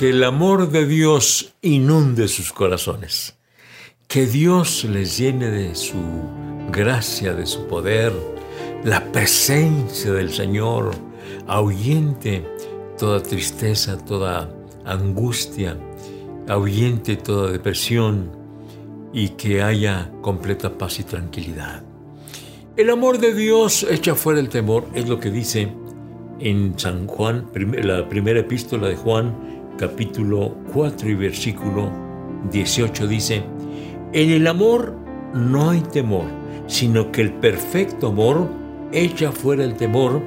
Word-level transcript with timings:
que 0.00 0.08
el 0.08 0.24
amor 0.24 0.70
de 0.70 0.86
Dios 0.86 1.52
inunde 1.60 2.26
sus 2.26 2.54
corazones. 2.54 3.36
Que 4.08 4.24
Dios 4.24 4.84
les 4.84 5.18
llene 5.18 5.50
de 5.50 5.74
su 5.74 6.00
gracia, 6.72 7.34
de 7.34 7.44
su 7.44 7.66
poder, 7.66 8.10
la 8.82 9.12
presencia 9.12 10.10
del 10.14 10.32
Señor, 10.32 10.92
ahuyente 11.46 12.46
toda 12.98 13.22
tristeza, 13.22 13.98
toda 13.98 14.50
angustia, 14.86 15.76
ahuyente 16.48 17.16
toda 17.16 17.52
depresión 17.52 18.32
y 19.12 19.28
que 19.28 19.60
haya 19.60 20.10
completa 20.22 20.78
paz 20.78 20.98
y 20.98 21.04
tranquilidad. 21.04 21.82
El 22.74 22.88
amor 22.88 23.18
de 23.18 23.34
Dios 23.34 23.86
echa 23.90 24.14
fuera 24.14 24.40
el 24.40 24.48
temor, 24.48 24.86
es 24.94 25.10
lo 25.10 25.20
que 25.20 25.30
dice 25.30 25.70
en 26.38 26.78
San 26.78 27.06
Juan, 27.06 27.50
la 27.82 28.08
primera 28.08 28.40
epístola 28.40 28.88
de 28.88 28.96
Juan, 28.96 29.59
capítulo 29.80 30.54
4 30.74 31.08
y 31.08 31.14
versículo 31.14 31.90
18 32.52 33.06
dice, 33.06 33.42
en 34.12 34.28
el 34.28 34.46
amor 34.46 34.94
no 35.32 35.70
hay 35.70 35.80
temor, 35.80 36.26
sino 36.66 37.10
que 37.10 37.22
el 37.22 37.32
perfecto 37.32 38.08
amor 38.08 38.46
echa 38.92 39.32
fuera 39.32 39.64
el 39.64 39.76
temor, 39.76 40.20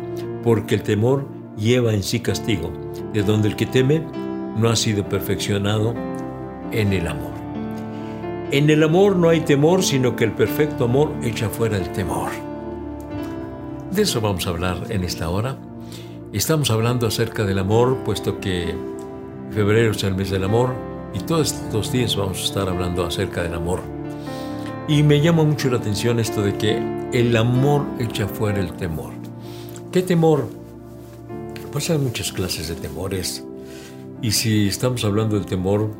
porque 0.44 0.74
el 0.74 0.82
temor 0.82 1.28
lleva 1.56 1.94
en 1.94 2.02
sí 2.02 2.20
castigo, 2.20 2.74
de 3.14 3.22
donde 3.22 3.50
el 3.50 3.56
que 3.56 3.68
teme 3.68 4.04
no 4.58 4.70
ha 4.70 4.76
sido 4.76 5.08
perfeccionado 5.08 5.94
en 6.72 6.92
el 6.92 7.06
amor. 7.08 7.34
En 8.50 8.72
el 8.72 8.82
amor 8.82 9.18
no 9.18 9.30
hay 9.30 9.42
temor, 9.42 9.84
sino 9.84 10.16
que 10.16 10.24
el 10.24 10.32
perfecto 10.32 10.86
amor 10.86 11.12
echa 11.24 11.48
fuera 11.50 11.78
el 11.78 11.92
temor. 11.92 12.32
De 13.92 14.02
eso 14.02 14.20
vamos 14.20 14.48
a 14.48 14.50
hablar 14.50 14.78
en 14.90 15.04
esta 15.04 15.30
hora. 15.30 15.58
Estamos 16.32 16.72
hablando 16.72 17.06
acerca 17.06 17.44
del 17.44 17.60
amor, 17.60 17.98
puesto 18.04 18.40
que 18.40 18.93
febrero 19.54 19.92
es 19.92 20.04
el 20.04 20.16
mes 20.16 20.32
del 20.32 20.44
amor 20.44 20.74
y 21.14 21.20
todos 21.20 21.54
estos 21.54 21.92
días 21.92 22.16
vamos 22.16 22.42
a 22.42 22.44
estar 22.44 22.68
hablando 22.68 23.06
acerca 23.06 23.44
del 23.44 23.54
amor. 23.54 23.82
Y 24.88 25.04
me 25.04 25.22
llama 25.22 25.44
mucho 25.44 25.70
la 25.70 25.78
atención 25.78 26.20
esto 26.20 26.42
de 26.42 26.58
que 26.58 26.82
el 27.14 27.36
amor 27.38 27.86
echa 28.00 28.28
fuera 28.28 28.60
el 28.60 28.74
temor. 28.74 29.14
¿Qué 29.92 30.02
temor? 30.02 30.50
Pues 31.72 31.90
hay 31.92 32.00
muchas 32.00 32.34
clases 32.34 32.68
de 32.68 32.76
temores. 32.76 33.46
Y 34.22 34.32
si 34.32 34.68
estamos 34.68 35.06
hablando 35.06 35.36
del 35.36 35.46
temor, 35.46 35.92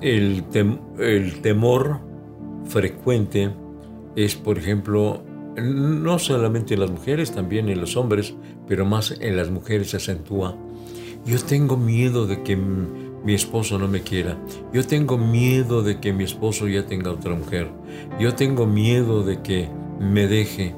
el, 0.00 0.44
el 0.98 1.40
temor 1.40 1.98
frecuente 2.66 3.50
es, 4.14 4.36
por 4.36 4.56
ejemplo, 4.56 5.22
no 5.56 6.18
solamente 6.18 6.74
en 6.74 6.80
las 6.80 6.90
mujeres, 6.90 7.32
también 7.32 7.68
en 7.68 7.80
los 7.80 7.96
hombres, 7.96 8.34
pero 8.68 8.86
más 8.86 9.16
en 9.20 9.36
las 9.36 9.50
mujeres 9.50 9.90
se 9.90 9.96
acentúa. 9.96 10.56
Yo 11.24 11.38
tengo 11.38 11.76
miedo 11.76 12.26
de 12.26 12.42
que 12.42 12.56
mi 12.56 13.32
esposo 13.32 13.78
no 13.78 13.88
me 13.88 14.02
quiera. 14.02 14.36
Yo 14.72 14.86
tengo 14.86 15.16
miedo 15.16 15.82
de 15.82 15.98
que 15.98 16.12
mi 16.12 16.24
esposo 16.24 16.68
ya 16.68 16.84
tenga 16.84 17.10
otra 17.10 17.34
mujer. 17.34 17.70
Yo 18.20 18.34
tengo 18.34 18.66
miedo 18.66 19.22
de 19.22 19.40
que 19.40 19.68
me 19.98 20.26
deje. 20.26 20.74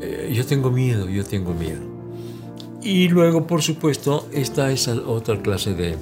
Eh, 0.00 0.32
yo 0.34 0.46
tengo 0.46 0.70
miedo, 0.70 1.08
yo 1.08 1.24
tengo 1.24 1.52
miedo. 1.52 1.82
Y 2.82 3.08
luego, 3.08 3.46
por 3.46 3.62
supuesto, 3.62 4.26
está 4.32 4.72
esa 4.72 4.94
otra 4.94 5.40
clase 5.40 5.74
de, 5.74 5.96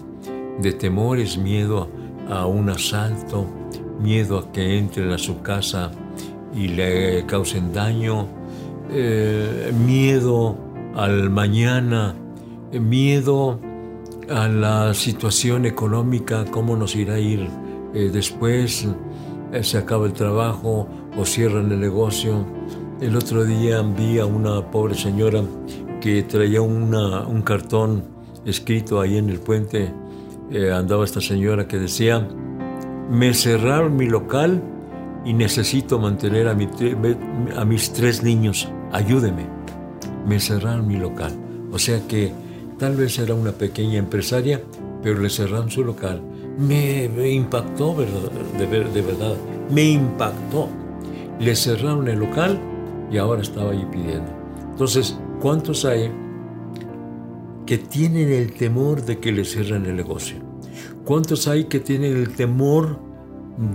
de 0.60 0.72
temores, 0.72 1.36
miedo 1.36 1.88
a 2.28 2.47
un 2.47 2.70
asalto, 2.70 3.47
miedo 4.00 4.38
a 4.38 4.53
que 4.53 4.78
entren 4.78 5.10
a 5.10 5.19
su 5.19 5.42
casa 5.42 5.91
y 6.55 6.69
le 6.69 7.25
causen 7.26 7.72
daño, 7.72 8.28
eh, 8.91 9.72
miedo 9.84 10.56
al 10.94 11.31
mañana, 11.31 12.14
miedo 12.72 13.59
a 14.32 14.48
la 14.48 14.94
situación 14.94 15.66
económica, 15.66 16.44
cómo 16.50 16.76
nos 16.76 16.97
irá 16.97 17.15
a 17.15 17.19
ir 17.19 17.48
eh, 17.94 18.10
después, 18.12 18.88
eh, 19.53 19.62
se 19.62 19.78
acaba 19.78 20.06
el 20.06 20.12
trabajo 20.15 20.88
o 21.16 21.25
cierran 21.25 21.70
el 21.70 21.81
negocio. 21.81 22.47
El 23.00 23.16
otro 23.16 23.44
día 23.44 23.82
vi 23.82 24.19
a 24.19 24.26
una 24.26 24.70
pobre 24.70 24.94
señora 24.94 25.43
que 26.00 26.22
traía 26.22 26.62
un 26.62 27.43
cartón 27.44 28.04
escrito 28.44 29.00
ahí 29.00 29.19
en 29.19 29.28
el 29.28 29.38
puente, 29.38 29.93
andaba 30.75 31.04
esta 31.04 31.20
señora 31.20 31.69
que 31.69 31.78
decía, 31.78 32.28
me 33.10 33.34
cerraron 33.34 33.97
mi 33.97 34.06
local 34.06 34.62
y 35.25 35.32
necesito 35.32 35.99
mantener 35.99 36.49
a, 36.49 36.56
a 37.60 37.64
mis 37.64 37.93
tres 37.93 38.22
niños. 38.22 38.69
Ayúdeme. 38.93 39.47
Me 40.26 40.41
cerraron 40.41 40.87
mi 40.87 40.97
local. 40.97 41.32
O 41.72 41.78
sea 41.78 42.00
que 42.06 42.32
tal 42.82 42.97
vez 42.97 43.16
era 43.20 43.37
una 43.37 43.53
pequeña 43.53 43.98
empresaria, 43.98 44.60
pero 45.04 45.20
le 45.20 45.31
cerraron 45.31 45.70
su 45.70 45.84
local. 45.84 46.20
Me, 46.59 47.04
impactó, 47.31 47.94
De, 47.94 48.66
de 48.66 49.03
verdad. 49.03 49.37
Me 49.70 49.84
impactó. 49.84 50.69
Le 51.38 51.54
cerraron 51.54 52.09
el 52.09 52.19
local 52.19 52.59
y 53.09 53.19
ahora 53.19 53.41
estaba 53.41 53.70
ahí 53.70 53.87
pidiendo. 53.93 54.28
Entonces, 54.72 55.16
¿cuántos 55.41 55.84
hay 55.84 56.10
que 57.66 57.78
tienen 57.78 58.32
el 58.32 58.53
temor 58.53 59.04
de 59.04 59.20
que 59.20 59.31
le 59.31 59.44
cierren 59.44 59.87
el 59.87 59.94
negocio? 59.94 60.38
¿Cuántos 61.04 61.47
hay 61.47 61.66
que 61.66 61.78
tienen 61.78 62.16
el 62.16 62.34
temor 62.34 62.99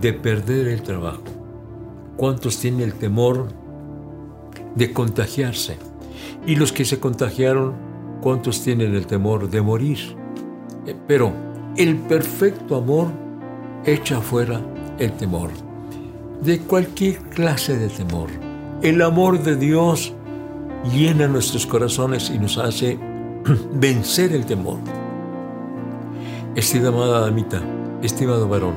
de 0.01 0.11
perder 0.11 0.67
el 0.67 0.81
trabajo? 0.81 1.23
¿Cuántos 2.17 2.59
tienen 2.59 2.81
el 2.81 2.93
temor 2.93 3.47
de 4.75 4.91
contagiarse? 4.91 5.77
Y 6.45 6.57
los 6.57 6.73
que 6.73 6.83
se 6.83 6.99
contagiaron, 6.99 7.86
¿cuántos 8.21 8.61
tienen 8.63 8.95
el 8.95 9.07
temor 9.07 9.49
de 9.49 9.61
morir? 9.61 9.97
Eh, 10.85 10.95
pero 11.07 11.31
el 11.75 11.95
perfecto 11.97 12.75
amor 12.75 13.07
echa 13.85 14.19
fuera 14.21 14.59
el 14.99 15.11
temor, 15.13 15.51
de 16.41 16.59
cualquier 16.59 17.17
clase 17.29 17.77
de 17.77 17.87
temor. 17.89 18.29
El 18.81 19.01
amor 19.01 19.41
de 19.41 19.55
Dios 19.55 20.13
llena 20.93 21.27
nuestros 21.27 21.65
corazones 21.65 22.29
y 22.29 22.39
nos 22.39 22.57
hace 22.57 22.97
vencer 23.73 24.33
el 24.33 24.45
temor. 24.45 24.79
Estimada 26.55 27.21
damita, 27.21 27.61
estimado 28.01 28.47
varón, 28.47 28.73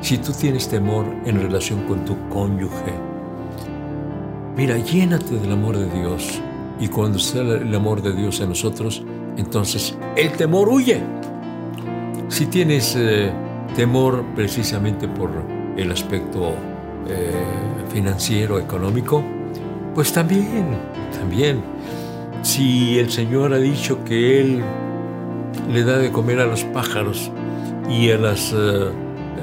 si 0.00 0.18
tú 0.18 0.32
tienes 0.32 0.68
temor 0.68 1.06
en 1.26 1.40
relación 1.40 1.86
con 1.86 2.04
tu 2.04 2.16
cónyuge, 2.30 2.94
mira, 4.56 4.78
llénate 4.78 5.38
del 5.38 5.52
amor 5.52 5.76
de 5.76 5.90
Dios. 5.90 6.40
Y 6.80 6.88
cuando 6.88 7.18
esté 7.18 7.40
el 7.40 7.74
amor 7.74 8.02
de 8.02 8.12
Dios 8.12 8.40
en 8.40 8.48
nosotros, 8.48 9.02
entonces 9.36 9.96
el 10.16 10.32
temor 10.32 10.68
huye. 10.68 11.00
Si 12.28 12.46
tienes 12.46 12.96
eh, 12.96 13.32
temor 13.76 14.24
precisamente 14.34 15.06
por 15.08 15.30
el 15.76 15.90
aspecto 15.90 16.54
eh, 17.08 17.32
financiero, 17.92 18.58
económico, 18.58 19.22
pues 19.94 20.12
también, 20.12 20.66
también. 21.18 21.62
Si 22.42 22.98
el 22.98 23.10
Señor 23.10 23.52
ha 23.54 23.58
dicho 23.58 24.04
que 24.04 24.40
Él 24.40 24.62
le 25.70 25.84
da 25.84 25.98
de 25.98 26.10
comer 26.10 26.40
a 26.40 26.46
los 26.46 26.64
pájaros 26.64 27.30
y 27.88 28.10
a 28.10 28.18
las 28.18 28.52
eh, 28.52 28.90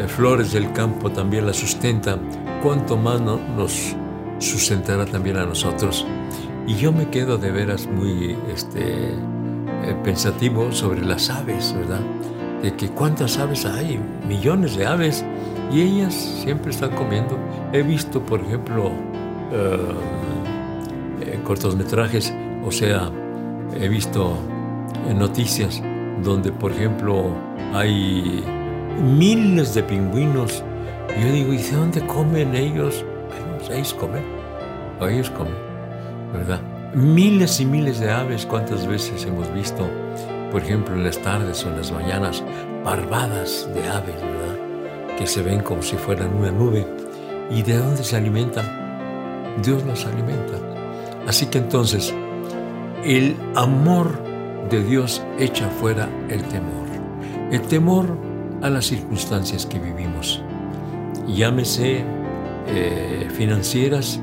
flores 0.07 0.51
del 0.51 0.71
campo 0.73 1.11
también 1.11 1.45
la 1.45 1.53
sustentan, 1.53 2.19
cuánto 2.61 2.97
más 2.97 3.21
nos 3.21 3.95
sustentará 4.39 5.05
también 5.05 5.37
a 5.37 5.45
nosotros. 5.45 6.05
Y 6.67 6.75
yo 6.75 6.91
me 6.91 7.09
quedo 7.09 7.37
de 7.37 7.51
veras 7.51 7.87
muy 7.87 8.37
este, 8.53 9.09
eh, 9.09 9.95
pensativo 10.03 10.71
sobre 10.71 11.01
las 11.01 11.29
aves, 11.29 11.73
¿verdad? 11.77 12.01
De 12.61 12.73
que 12.75 12.89
cuántas 12.89 13.37
aves 13.39 13.65
hay, 13.65 13.99
millones 14.27 14.75
de 14.75 14.85
aves, 14.85 15.25
y 15.71 15.81
ellas 15.81 16.13
siempre 16.13 16.71
están 16.71 16.91
comiendo. 16.91 17.37
He 17.73 17.81
visto, 17.81 18.21
por 18.21 18.41
ejemplo, 18.41 18.91
eh, 19.51 19.77
cortometrajes, 21.43 22.33
o 22.63 22.71
sea, 22.71 23.09
he 23.79 23.87
visto 23.87 24.37
noticias 25.15 25.81
donde, 26.23 26.51
por 26.51 26.71
ejemplo, 26.71 27.31
hay 27.73 28.43
miles 29.01 29.73
de 29.73 29.83
pingüinos. 29.83 30.63
Y 31.17 31.21
yo 31.21 31.31
digo, 31.31 31.53
¿y 31.53 31.57
de 31.57 31.71
dónde 31.71 32.05
comen 32.05 32.55
ellos? 32.55 33.03
Bueno, 33.27 33.75
ellos 33.75 33.93
comen, 33.93 34.23
ellos 35.09 35.29
comen, 35.31 35.53
¿verdad? 36.33 36.61
Miles 36.93 37.59
y 37.59 37.65
miles 37.65 37.99
de 37.99 38.11
aves, 38.11 38.45
¿cuántas 38.45 38.87
veces 38.87 39.25
hemos 39.25 39.51
visto, 39.53 39.89
por 40.51 40.61
ejemplo, 40.61 40.95
en 40.95 41.03
las 41.03 41.17
tardes 41.19 41.63
o 41.65 41.69
en 41.69 41.77
las 41.77 41.91
mañanas, 41.91 42.43
barbadas 42.83 43.69
de 43.73 43.87
aves, 43.87 44.15
¿verdad? 44.15 45.17
Que 45.17 45.27
se 45.27 45.41
ven 45.41 45.61
como 45.61 45.81
si 45.81 45.95
fueran 45.95 46.33
una 46.35 46.51
nube. 46.51 46.85
¿Y 47.49 47.63
de 47.63 47.77
dónde 47.77 48.03
se 48.03 48.15
alimentan? 48.15 48.65
Dios 49.63 49.83
nos 49.85 50.05
alimenta. 50.05 50.57
Así 51.27 51.45
que 51.45 51.59
entonces, 51.59 52.13
el 53.03 53.35
amor 53.55 54.21
de 54.69 54.83
Dios 54.83 55.21
echa 55.37 55.69
fuera 55.69 56.09
el 56.29 56.43
temor. 56.43 56.87
El 57.51 57.61
temor 57.63 58.17
a 58.61 58.69
las 58.69 58.85
circunstancias 58.85 59.65
que 59.65 59.79
vivimos. 59.79 60.41
Llámese 61.27 62.03
eh, 62.67 63.27
financieras, 63.35 64.19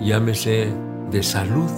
llámese 0.00 0.72
de 1.10 1.22
salud. 1.22 1.70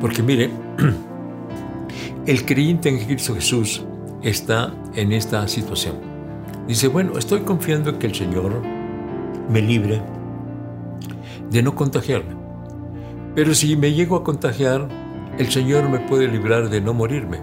Porque 0.00 0.22
mire, 0.22 0.50
el 2.26 2.44
creyente 2.44 2.88
en 2.88 2.98
Cristo 2.98 3.34
Jesús 3.34 3.84
está 4.22 4.74
en 4.94 5.12
esta 5.12 5.46
situación. 5.48 5.96
Dice, 6.68 6.88
bueno, 6.88 7.18
estoy 7.18 7.40
confiando 7.40 7.90
en 7.90 7.98
que 7.98 8.06
el 8.06 8.14
Señor 8.14 8.62
me 9.48 9.62
libre 9.62 10.02
de 11.50 11.62
no 11.62 11.74
contagiarme. 11.74 12.34
Pero 13.34 13.54
si 13.54 13.76
me 13.76 13.92
llego 13.92 14.16
a 14.16 14.24
contagiar, 14.24 14.88
el 15.38 15.50
Señor 15.50 15.88
me 15.88 16.00
puede 16.00 16.28
librar 16.28 16.68
de 16.68 16.80
no 16.80 16.94
morirme. 16.94 17.38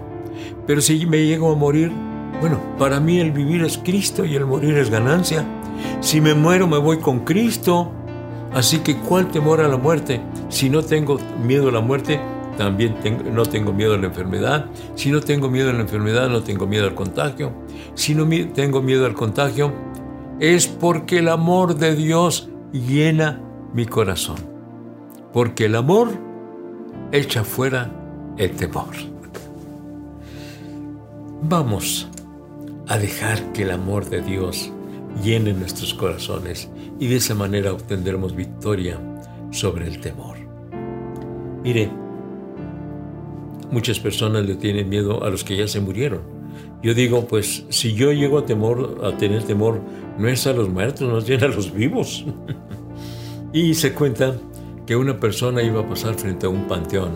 Pero 0.66 0.80
si 0.80 1.06
me 1.06 1.24
llego 1.24 1.52
a 1.52 1.56
morir, 1.56 1.92
bueno, 2.40 2.58
para 2.78 3.00
mí 3.00 3.18
el 3.18 3.32
vivir 3.32 3.62
es 3.62 3.78
Cristo 3.78 4.24
y 4.24 4.34
el 4.34 4.44
morir 4.46 4.76
es 4.76 4.90
ganancia. 4.90 5.44
Si 6.00 6.20
me 6.20 6.34
muero, 6.34 6.66
me 6.66 6.78
voy 6.78 6.98
con 6.98 7.20
Cristo. 7.20 7.92
Así 8.54 8.78
que, 8.78 8.96
¿cuál 8.96 9.30
temor 9.30 9.60
a 9.60 9.68
la 9.68 9.76
muerte? 9.76 10.20
Si 10.48 10.70
no 10.70 10.82
tengo 10.82 11.18
miedo 11.44 11.68
a 11.68 11.72
la 11.72 11.80
muerte, 11.80 12.20
también 12.56 12.94
no 13.32 13.44
tengo 13.46 13.72
miedo 13.72 13.94
a 13.94 13.98
la 13.98 14.06
enfermedad. 14.06 14.66
Si 14.94 15.10
no 15.10 15.20
tengo 15.20 15.50
miedo 15.50 15.70
a 15.70 15.72
la 15.72 15.80
enfermedad, 15.80 16.28
no 16.28 16.42
tengo 16.42 16.66
miedo 16.66 16.86
al 16.86 16.94
contagio. 16.94 17.52
Si 17.94 18.14
no 18.14 18.28
tengo 18.52 18.80
miedo 18.80 19.06
al 19.06 19.14
contagio, 19.14 19.72
es 20.38 20.68
porque 20.68 21.18
el 21.18 21.28
amor 21.28 21.74
de 21.74 21.96
Dios 21.96 22.48
llena 22.72 23.40
mi 23.72 23.86
corazón. 23.86 24.36
Porque 25.32 25.64
el 25.64 25.74
amor 25.74 26.10
echa 27.10 27.42
fuera 27.42 27.90
el 28.36 28.52
temor. 28.52 28.94
Vamos 31.42 32.08
a 32.86 32.98
dejar 32.98 33.52
que 33.52 33.62
el 33.62 33.72
amor 33.72 34.08
de 34.08 34.22
Dios 34.22 34.70
llene 35.22 35.52
nuestros 35.52 35.92
corazones 35.94 36.68
y 36.98 37.06
de 37.06 37.16
esa 37.16 37.34
manera 37.34 37.72
obtendremos 37.72 38.34
victoria 38.34 38.98
sobre 39.50 39.86
el 39.86 40.00
temor. 40.00 40.36
Mire, 41.62 41.90
muchas 43.70 43.98
personas 43.98 44.44
le 44.44 44.56
tienen 44.56 44.88
miedo 44.88 45.24
a 45.24 45.30
los 45.30 45.44
que 45.44 45.56
ya 45.56 45.66
se 45.66 45.80
murieron. 45.80 46.20
Yo 46.82 46.94
digo, 46.94 47.26
pues 47.26 47.64
si 47.70 47.94
yo 47.94 48.12
llego 48.12 48.38
a 48.38 48.46
temor, 48.46 49.00
a 49.02 49.16
tener 49.16 49.42
temor, 49.44 49.80
no 50.18 50.28
es 50.28 50.46
a 50.46 50.52
los 50.52 50.68
muertos, 50.68 51.08
no 51.08 51.18
es 51.18 51.42
a 51.42 51.48
los 51.48 51.72
vivos. 51.72 52.26
y 53.52 53.74
se 53.74 53.94
cuenta 53.94 54.36
que 54.86 54.94
una 54.94 55.18
persona 55.18 55.62
iba 55.62 55.80
a 55.80 55.88
pasar 55.88 56.14
frente 56.14 56.46
a 56.46 56.50
un 56.50 56.66
panteón 56.66 57.12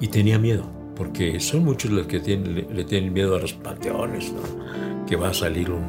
y 0.00 0.08
tenía 0.08 0.38
miedo, 0.38 0.64
porque 0.96 1.38
son 1.40 1.64
muchos 1.64 1.90
los 1.90 2.06
que 2.06 2.18
le, 2.18 2.84
tienen 2.84 3.12
miedo 3.12 3.36
a 3.36 3.40
los 3.40 3.52
panteones, 3.52 4.32
que 5.06 5.16
va 5.16 5.28
a 5.28 5.34
salir 5.34 5.70
un, 5.70 5.84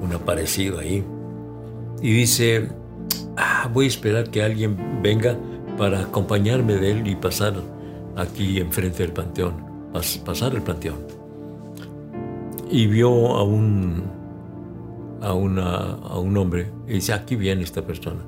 un 0.00 0.12
aparecido 0.14 0.78
ahí. 0.78 1.04
Y 2.02 2.12
dice, 2.12 2.68
ah, 3.36 3.68
voy 3.72 3.86
a 3.86 3.88
esperar 3.88 4.30
que 4.30 4.42
alguien 4.42 5.02
venga 5.02 5.36
para 5.76 6.00
acompañarme 6.00 6.74
de 6.74 6.92
él 6.92 7.06
y 7.06 7.16
pasar 7.16 7.54
aquí 8.16 8.58
enfrente 8.58 9.02
del 9.02 9.12
panteón, 9.12 9.54
pasar 10.24 10.54
el 10.54 10.62
panteón. 10.62 10.98
Y 12.70 12.86
vio 12.86 13.10
a 13.36 13.42
un, 13.42 14.04
a, 15.20 15.32
una, 15.34 15.92
a 15.92 16.18
un 16.18 16.36
hombre 16.36 16.70
y 16.86 16.94
dice, 16.94 17.12
aquí 17.12 17.36
viene 17.36 17.62
esta 17.62 17.82
persona. 17.82 18.20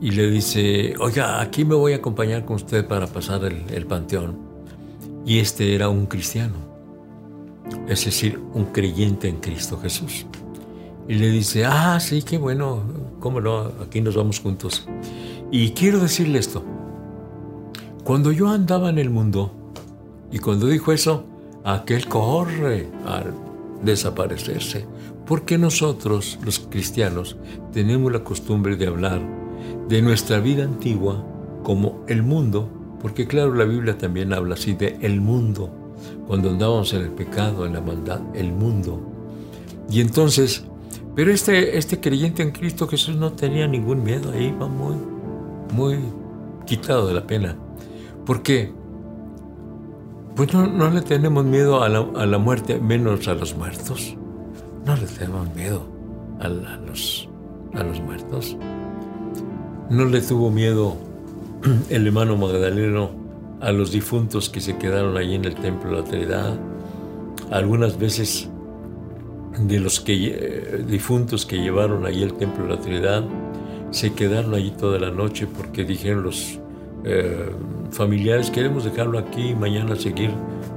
Y 0.00 0.10
le 0.10 0.30
dice, 0.30 0.94
oiga, 0.98 1.40
aquí 1.40 1.64
me 1.64 1.74
voy 1.74 1.92
a 1.92 1.96
acompañar 1.96 2.44
con 2.44 2.56
usted 2.56 2.86
para 2.86 3.06
pasar 3.06 3.44
el, 3.44 3.62
el 3.72 3.86
panteón. 3.86 4.36
Y 5.24 5.38
este 5.38 5.74
era 5.74 5.88
un 5.88 6.06
cristiano, 6.06 6.54
es 7.86 8.04
decir, 8.04 8.40
un 8.54 8.64
creyente 8.66 9.28
en 9.28 9.36
Cristo 9.36 9.78
Jesús. 9.80 10.26
Y 11.08 11.14
le 11.14 11.30
dice, 11.30 11.64
ah, 11.64 11.98
sí, 12.00 12.22
qué 12.22 12.38
bueno, 12.38 12.82
cómo 13.20 13.40
no, 13.40 13.72
aquí 13.84 14.00
nos 14.00 14.16
vamos 14.16 14.40
juntos. 14.40 14.86
Y 15.50 15.70
quiero 15.72 15.98
decirle 15.98 16.38
esto, 16.38 16.62
cuando 18.04 18.32
yo 18.32 18.48
andaba 18.48 18.90
en 18.90 18.98
el 18.98 19.10
mundo, 19.10 19.52
y 20.30 20.38
cuando 20.38 20.66
dijo 20.66 20.92
eso, 20.92 21.24
aquel 21.64 22.08
corre 22.08 22.88
al 23.06 23.34
desaparecerse, 23.82 24.86
porque 25.26 25.58
nosotros, 25.58 26.38
los 26.44 26.58
cristianos, 26.58 27.36
tenemos 27.72 28.12
la 28.12 28.24
costumbre 28.24 28.76
de 28.76 28.86
hablar 28.86 29.20
de 29.88 30.02
nuestra 30.02 30.40
vida 30.40 30.64
antigua 30.64 31.24
como 31.62 32.04
el 32.08 32.22
mundo, 32.22 32.68
porque 33.00 33.26
claro, 33.26 33.54
la 33.54 33.64
Biblia 33.64 33.98
también 33.98 34.32
habla 34.32 34.54
así 34.54 34.74
de 34.74 34.96
el 35.00 35.20
mundo, 35.20 35.70
cuando 36.26 36.50
andábamos 36.50 36.92
en 36.94 37.02
el 37.02 37.10
pecado, 37.10 37.66
en 37.66 37.74
la 37.74 37.80
maldad, 37.80 38.20
el 38.34 38.52
mundo. 38.52 39.00
Y 39.90 40.00
entonces, 40.00 40.64
pero 41.14 41.30
este, 41.30 41.76
este 41.76 42.00
creyente 42.00 42.42
en 42.42 42.52
Cristo 42.52 42.88
Jesús 42.88 43.16
no 43.16 43.32
tenía 43.32 43.66
ningún 43.66 44.02
miedo, 44.02 44.32
ahí 44.32 44.50
va 44.50 44.66
muy, 44.66 44.96
muy 45.74 45.98
quitado 46.64 47.06
de 47.06 47.14
la 47.14 47.26
pena. 47.26 47.56
¿Por 48.24 48.42
qué? 48.42 48.72
Pues 50.36 50.54
no, 50.54 50.90
le 50.90 51.02
tenemos 51.02 51.44
miedo 51.44 51.82
a 51.82 51.88
la, 51.90 52.38
muerte, 52.38 52.78
menos 52.78 53.28
a 53.28 53.34
los 53.34 53.54
muertos. 53.54 54.16
No 54.86 54.96
le 54.96 55.06
tenemos 55.06 55.54
miedo 55.54 55.82
a, 56.40 56.48
los, 56.48 57.28
a 57.74 57.82
los 57.82 58.00
muertos. 58.00 58.56
No 59.90 60.06
le 60.06 60.22
tuvo 60.22 60.50
miedo 60.50 60.96
el 61.90 62.06
hermano 62.06 62.38
Magdaleno 62.38 63.10
a 63.60 63.72
los 63.72 63.92
difuntos 63.92 64.48
que 64.48 64.62
se 64.62 64.78
quedaron 64.78 65.16
allí 65.18 65.34
en 65.34 65.44
el 65.44 65.54
templo 65.56 65.90
de 65.90 65.96
la 65.98 66.04
Trinidad. 66.04 66.58
Algunas 67.50 67.98
veces 67.98 68.48
de 69.58 69.80
los 69.80 70.00
que, 70.00 70.14
eh, 70.14 70.84
difuntos 70.86 71.46
que 71.46 71.58
llevaron 71.58 72.06
allí 72.06 72.22
el 72.22 72.34
templo 72.34 72.64
de 72.64 72.70
la 72.70 72.80
Trinidad 72.80 73.24
se 73.90 74.14
quedaron 74.14 74.54
allí 74.54 74.70
toda 74.70 74.98
la 74.98 75.10
noche 75.10 75.46
porque 75.46 75.84
dijeron 75.84 76.24
los 76.24 76.58
eh, 77.04 77.50
familiares, 77.90 78.50
queremos 78.50 78.84
dejarlo 78.84 79.18
aquí 79.18 79.50
y 79.50 79.54
mañana 79.54 79.96
seguir 79.96 80.30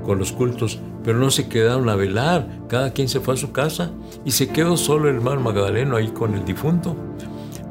con 0.03 0.19
los 0.19 0.31
cultos, 0.31 0.79
pero 1.03 1.17
no 1.17 1.31
se 1.31 1.47
quedaron 1.47 1.87
a 1.89 1.95
velar, 1.95 2.47
cada 2.67 2.91
quien 2.91 3.07
se 3.07 3.19
fue 3.21 3.35
a 3.35 3.37
su 3.37 3.51
casa 3.51 3.91
y 4.25 4.31
se 4.31 4.49
quedó 4.49 4.75
solo 4.75 5.09
el 5.09 5.15
hermano 5.15 5.41
Magdaleno 5.41 5.95
ahí 5.95 6.09
con 6.09 6.33
el 6.33 6.43
difunto. 6.43 6.95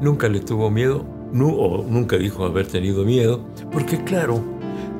Nunca 0.01 0.27
le 0.27 0.39
tuvo 0.39 0.71
miedo, 0.71 1.05
o 1.33 1.85
nunca 1.87 2.17
dijo 2.17 2.43
haber 2.43 2.67
tenido 2.67 3.05
miedo, 3.05 3.45
porque 3.71 4.03
claro, 4.03 4.41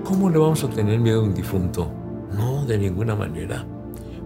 ¿cómo 0.04 0.30
le 0.30 0.38
vamos 0.38 0.64
a 0.64 0.70
tener 0.70 1.00
miedo 1.00 1.22
a 1.22 1.24
un 1.24 1.34
difunto? 1.34 1.92
No, 2.38 2.66
de 2.66 2.78
ninguna 2.78 3.16
manera. 3.16 3.66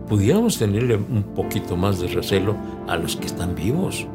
Pudiéramos 0.09 0.57
tenerle 0.57 0.95
un 0.95 1.23
poquito 1.35 1.77
más 1.77 1.99
de 1.99 2.07
recelo 2.07 2.55
a 2.87 2.97
los 2.97 3.15
que 3.15 3.27
están 3.27 3.53
vivos, 3.55 4.07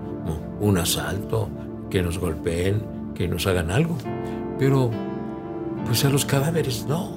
un 0.61 0.77
asalto, 0.77 1.49
que 1.89 2.03
nos 2.03 2.19
golpeen, 2.19 2.83
que 3.15 3.29
nos 3.29 3.47
hagan 3.47 3.71
algo. 3.71 3.97
Pero, 4.59 4.91
pues 5.87 6.05
a 6.05 6.11
los 6.11 6.25
cadáveres 6.25 6.87
no. 6.89 7.17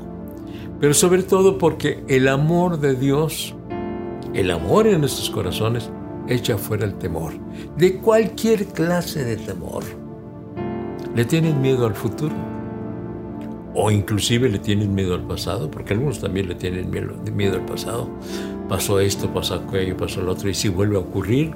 Pero 0.80 0.94
sobre 0.94 1.24
todo 1.24 1.58
porque 1.58 2.04
el 2.08 2.28
amor 2.28 2.80
de 2.80 2.96
Dios, 2.96 3.56
el 4.36 4.52
amor 4.52 4.86
en 4.86 5.00
nuestros 5.02 5.32
corazones, 5.32 5.90
echa 6.28 6.58
fuera 6.58 6.86
el 6.86 6.94
temor. 6.96 7.34
De 7.78 7.98
cualquier 7.98 8.68
clase 8.68 9.24
de 9.24 9.38
temor. 9.38 9.84
¿Le 11.16 11.26
tienen 11.26 11.60
miedo 11.62 11.88
al 11.88 11.96
futuro? 11.96 12.36
O 13.74 13.90
inclusive 13.90 14.50
le 14.50 14.60
tienen 14.60 14.94
miedo 14.94 15.16
al 15.16 15.24
pasado, 15.24 15.72
porque 15.72 15.94
algunos 15.94 16.20
también 16.20 16.48
le 16.48 16.56
tienen 16.56 16.92
miedo 17.36 17.56
al 17.56 17.66
pasado. 17.66 18.08
Pasó 18.70 19.00
esto, 19.00 19.34
pasó 19.34 19.56
aquello, 19.56 19.96
pasó 19.96 20.22
lo 20.22 20.34
otro, 20.34 20.50
y 20.50 20.54
si 20.54 20.70
vuelve 20.70 20.98
a 20.98 21.00
ocurrir, 21.00 21.54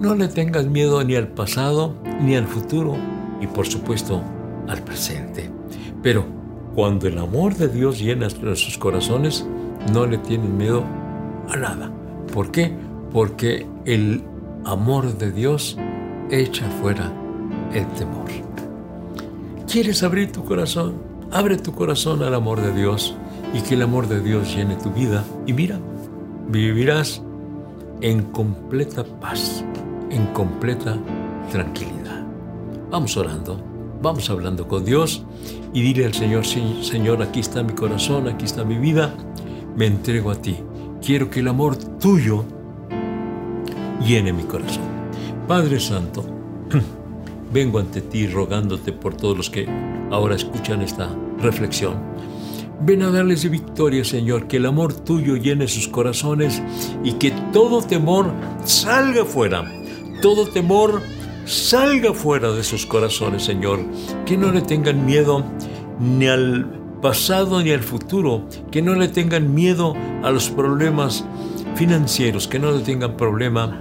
no 0.00 0.14
le 0.14 0.28
tengas 0.28 0.66
miedo 0.66 1.02
ni 1.04 1.14
al 1.14 1.28
pasado 1.28 1.94
ni 2.20 2.36
al 2.36 2.46
futuro. 2.46 2.96
Y 3.40 3.46
por 3.46 3.66
supuesto, 3.66 4.22
al 4.66 4.82
presente. 4.82 5.50
Pero 6.02 6.24
cuando 6.74 7.06
el 7.06 7.18
amor 7.18 7.54
de 7.54 7.68
Dios 7.68 7.98
llena 7.98 8.28
nuestros 8.40 8.78
corazones, 8.78 9.46
no 9.92 10.06
le 10.06 10.18
tienen 10.18 10.56
miedo 10.56 10.84
a 11.48 11.56
nada. 11.56 11.90
¿Por 12.32 12.50
qué? 12.50 12.72
Porque 13.12 13.66
el 13.84 14.22
amor 14.64 15.16
de 15.18 15.32
Dios 15.32 15.76
echa 16.30 16.68
fuera 16.80 17.12
el 17.72 17.86
temor. 17.88 18.28
¿Quieres 19.70 20.02
abrir 20.02 20.32
tu 20.32 20.44
corazón? 20.44 20.94
Abre 21.30 21.58
tu 21.58 21.72
corazón 21.72 22.22
al 22.22 22.34
amor 22.34 22.60
de 22.60 22.72
Dios 22.72 23.14
y 23.52 23.60
que 23.60 23.74
el 23.74 23.82
amor 23.82 24.08
de 24.08 24.20
Dios 24.20 24.54
llene 24.54 24.76
tu 24.76 24.90
vida. 24.90 25.24
Y 25.46 25.52
mira, 25.52 25.78
vivirás 26.48 27.22
en 28.00 28.22
completa 28.22 29.04
paz, 29.04 29.64
en 30.10 30.26
completa 30.28 30.96
tranquilidad. 31.50 32.24
Vamos 32.90 33.16
orando. 33.16 33.68
Vamos 34.00 34.30
hablando 34.30 34.68
con 34.68 34.84
Dios 34.84 35.24
y 35.72 35.82
dile 35.82 36.06
al 36.06 36.14
Señor, 36.14 36.46
Señor, 36.46 37.20
aquí 37.20 37.40
está 37.40 37.64
mi 37.64 37.72
corazón, 37.72 38.28
aquí 38.28 38.44
está 38.44 38.64
mi 38.64 38.78
vida, 38.78 39.12
me 39.76 39.86
entrego 39.86 40.30
a 40.30 40.36
ti. 40.36 40.56
Quiero 41.04 41.28
que 41.28 41.40
el 41.40 41.48
amor 41.48 41.76
tuyo 41.76 42.44
llene 44.00 44.32
mi 44.32 44.44
corazón. 44.44 44.84
Padre 45.48 45.80
Santo, 45.80 46.24
vengo 47.52 47.80
ante 47.80 48.00
ti 48.00 48.28
rogándote 48.28 48.92
por 48.92 49.16
todos 49.16 49.36
los 49.36 49.50
que 49.50 49.68
ahora 50.12 50.36
escuchan 50.36 50.80
esta 50.80 51.08
reflexión. 51.40 51.96
Ven 52.80 53.02
a 53.02 53.10
darles 53.10 53.48
victoria, 53.50 54.04
Señor, 54.04 54.46
que 54.46 54.58
el 54.58 54.66
amor 54.66 54.94
tuyo 54.94 55.36
llene 55.36 55.66
sus 55.66 55.88
corazones 55.88 56.62
y 57.02 57.12
que 57.12 57.32
todo 57.52 57.82
temor 57.82 58.32
salga 58.64 59.24
fuera. 59.24 59.64
Todo 60.22 60.46
temor 60.46 61.02
salga 61.44 62.12
fuera 62.14 62.52
de 62.52 62.62
sus 62.62 62.86
corazones, 62.86 63.42
Señor. 63.42 63.80
Que 64.24 64.36
no 64.36 64.52
le 64.52 64.62
tengan 64.62 65.04
miedo 65.04 65.44
ni 65.98 66.28
al 66.28 66.66
pasado 67.02 67.62
ni 67.62 67.72
al 67.72 67.82
futuro, 67.82 68.46
que 68.70 68.80
no 68.80 68.94
le 68.94 69.08
tengan 69.08 69.54
miedo 69.54 69.94
a 70.22 70.30
los 70.30 70.48
problemas 70.48 71.24
financieros, 71.74 72.46
que 72.46 72.58
no 72.58 72.70
le 72.70 72.80
tengan 72.80 73.16
problema, 73.16 73.80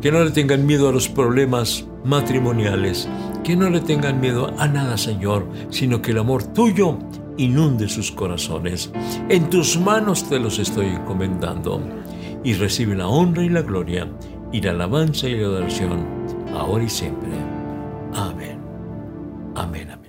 que 0.00 0.10
no 0.10 0.24
le 0.24 0.30
tengan 0.30 0.66
miedo 0.66 0.88
a 0.88 0.92
los 0.92 1.08
problemas 1.08 1.84
matrimoniales, 2.04 3.08
que 3.42 3.56
no 3.56 3.70
le 3.70 3.80
tengan 3.80 4.20
miedo 4.20 4.52
a 4.58 4.66
nada, 4.66 4.96
Señor, 4.96 5.46
sino 5.70 6.02
que 6.02 6.12
el 6.12 6.18
amor 6.18 6.44
tuyo 6.44 6.98
inunde 7.36 7.88
sus 7.88 8.10
corazones. 8.10 8.92
En 9.28 9.50
tus 9.50 9.78
manos 9.78 10.28
te 10.28 10.38
los 10.38 10.58
estoy 10.58 10.86
encomendando. 10.86 11.80
Y 12.42 12.54
recibe 12.54 12.94
la 12.94 13.08
honra 13.08 13.42
y 13.42 13.48
la 13.48 13.62
gloria, 13.62 14.06
y 14.52 14.60
la 14.60 14.72
alabanza 14.72 15.28
y 15.28 15.36
la 15.36 15.46
adoración, 15.46 16.06
ahora 16.52 16.84
y 16.84 16.88
siempre. 16.88 17.30
Amén. 18.12 18.58
Amén. 19.54 20.03